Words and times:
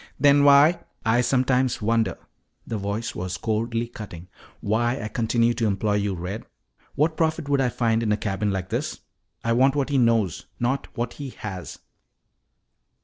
"Then 0.19 0.43
why" 0.45 0.79
"I 1.15 1.21
sometimes 1.21 1.79
wonder," 1.79 2.17
the 2.65 2.79
voice 2.79 3.13
was 3.13 3.37
coldly 3.37 3.87
cutting, 3.87 4.29
"why 4.59 4.99
I 4.99 5.07
continue 5.09 5.53
to 5.53 5.67
employ 5.67 5.93
you, 5.97 6.15
Red. 6.15 6.43
What 6.95 7.15
profit 7.15 7.47
would 7.47 7.61
I 7.61 7.69
find 7.69 8.01
in 8.01 8.11
a 8.11 8.17
cabin 8.17 8.49
like 8.49 8.69
this? 8.69 9.01
I 9.43 9.53
want 9.53 9.75
what 9.75 9.89
he 9.89 9.99
knows, 9.99 10.47
not 10.59 10.87
what 10.97 11.13
he 11.13 11.29
has." 11.29 11.77